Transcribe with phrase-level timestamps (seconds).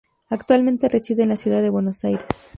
[0.31, 2.27] Actualmente reside en la ciudad de Buenos Aires.